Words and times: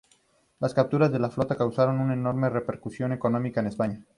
Las 0.59 0.73
capturas 0.73 1.11
de 1.11 1.19
la 1.19 1.29
flota 1.29 1.55
causaron 1.55 1.99
una 1.99 2.13
enorme 2.15 2.49
repercusión 2.49 3.11
económica 3.11 3.59
en 3.59 3.67
España. 3.67 4.03